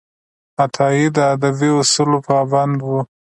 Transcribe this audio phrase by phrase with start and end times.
[0.63, 2.89] عطايي د ادبي اصولو پابند و.